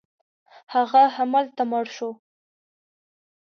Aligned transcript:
هغه 0.73 1.03
همالته 1.17 1.63
مړ 1.71 1.85
شو. 1.95 2.09